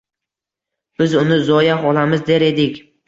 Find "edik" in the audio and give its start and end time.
2.49-2.83